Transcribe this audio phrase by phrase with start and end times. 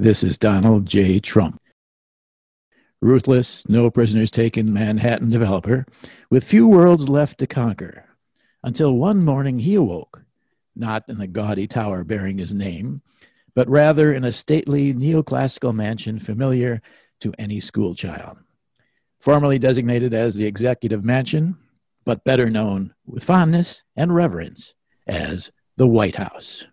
[0.00, 1.18] This is Donald J.
[1.18, 1.60] Trump.
[3.00, 5.86] Ruthless, no prisoners taken Manhattan developer
[6.30, 8.04] with few worlds left to conquer.
[8.62, 10.22] Until one morning he awoke,
[10.76, 13.02] not in the gaudy tower bearing his name,
[13.56, 16.80] but rather in a stately neoclassical mansion familiar
[17.18, 18.38] to any schoolchild.
[19.18, 21.56] Formerly designated as the Executive Mansion,
[22.04, 24.74] but better known with fondness and reverence
[25.08, 26.68] as the White House.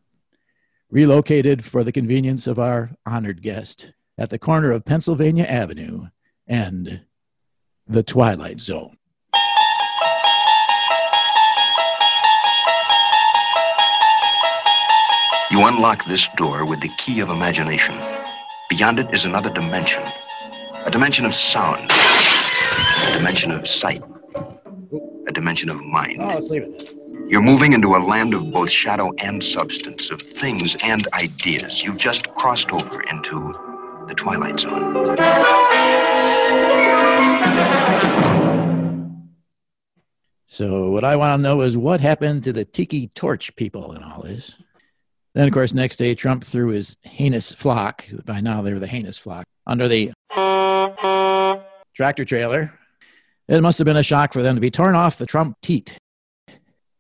[0.96, 6.08] Relocated for the convenience of our honored guest at the corner of Pennsylvania Avenue
[6.48, 7.02] and
[7.86, 8.96] the Twilight Zone.
[15.52, 17.96] You unlock this door with the key of imagination.
[18.70, 20.06] Beyond it is another dimension
[20.86, 24.02] a dimension of sound, a dimension of sight,
[25.28, 26.20] a dimension of mind.
[26.22, 27.05] Oh, let's leave it.
[27.28, 31.84] You're moving into a land of both shadow and substance, of things and ideas.
[31.84, 33.52] You've just crossed over into
[34.08, 35.18] the Twilight Zone.
[40.46, 44.04] So, what I want to know is what happened to the Tiki Torch people in
[44.04, 44.54] all this?
[45.34, 48.86] Then, of course, next day, Trump threw his heinous flock, by now they were the
[48.86, 50.14] heinous flock, under the
[51.96, 52.78] tractor trailer.
[53.48, 55.98] It must have been a shock for them to be torn off the Trump teat.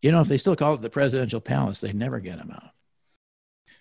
[0.05, 2.69] You know, if they still call it the presidential palace, they'd never get him out.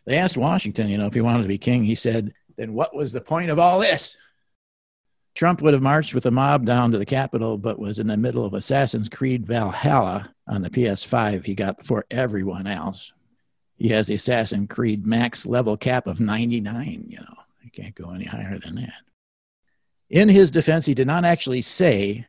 [0.06, 1.84] They asked Washington, you know, if he wanted to be king.
[1.84, 4.16] He said, then what was the point of all this?
[5.34, 8.16] Trump would have marched with the mob down to the Capitol, but was in the
[8.16, 13.12] middle of Assassin's Creed Valhalla on the PS5 he got before everyone else.
[13.76, 17.36] He has the Assassin's Creed max level cap of 99, you know.
[17.60, 18.94] He can't go any higher than that.
[20.08, 22.26] In his defense, he did not actually say,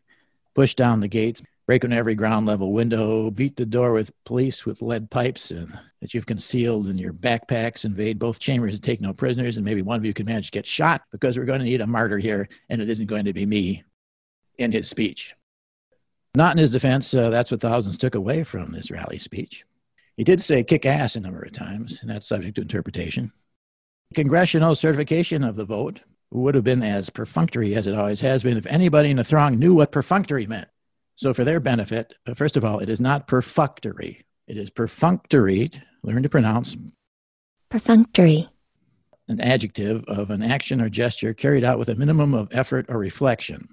[0.54, 4.66] push down the gates, break in every ground level window, beat the door with police
[4.66, 9.02] with lead pipes and that you've concealed in your backpacks, invade both chambers and take
[9.02, 11.60] no prisoners, and maybe one of you can manage to get shot because we're going
[11.60, 13.84] to need a martyr here, and it isn't going to be me
[14.58, 15.36] in his speech.
[16.36, 19.64] Not in his defense, uh, that's what thousands took away from this rally speech.
[20.18, 23.32] He did say kick ass a number of times, and that's subject to interpretation.
[24.14, 28.58] Congressional certification of the vote would have been as perfunctory as it always has been
[28.58, 30.68] if anybody in the throng knew what perfunctory meant.
[31.16, 34.26] So, for their benefit, uh, first of all, it is not perfunctory.
[34.48, 35.72] It is perfunctory.
[36.04, 36.76] Learn to pronounce.
[37.70, 38.50] Perfunctory.
[39.28, 43.00] An adjective of an action or gesture carried out with a minimum of effort or
[43.00, 43.70] reflection,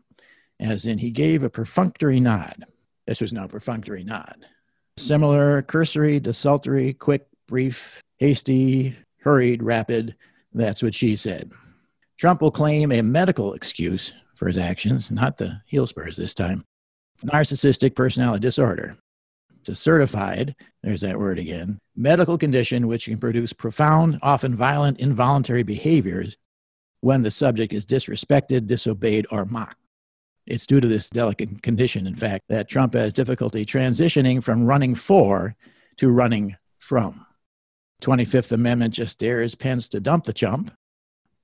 [0.61, 2.65] as in he gave a perfunctory nod.
[3.07, 4.47] This was no perfunctory nod.
[4.97, 10.17] Similar, cursory, desultory, quick, brief, hasty, hurried, rapid.
[10.55, 11.51] That's what she said.
[12.19, 16.65] Trump will claim a medical excuse for his actions, not the heel spurs this time.
[17.23, 18.97] Narcissistic personality disorder.
[19.61, 24.99] It's a certified, there's that word again, medical condition which can produce profound, often violent,
[24.99, 26.37] involuntary behaviors
[27.01, 29.77] when the subject is disrespected, disobeyed, or mocked.
[30.47, 34.97] It's due to this delicate condition, in fact, that Trump has difficulty transitioning from running
[34.97, 35.55] for
[35.99, 37.25] to running from.
[38.03, 40.73] 25th Amendment just dares Pence to dump the chump,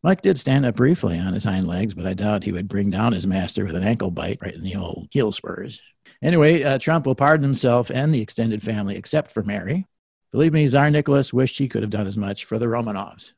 [0.08, 2.88] Mike did stand up briefly on his hind legs, but I doubt he would bring
[2.88, 5.82] down his master with an ankle bite right in the old heel spurs.
[6.22, 9.84] Anyway, uh, Trump will pardon himself and the extended family, except for Mary.
[10.32, 13.34] Believe me, Tsar Nicholas wished he could have done as much for the Romanovs.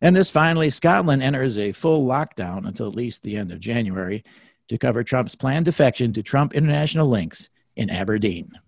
[0.00, 4.24] And this finally, Scotland enters a full lockdown until at least the end of January
[4.68, 8.58] to cover Trump's planned defection to Trump International Links in Aberdeen.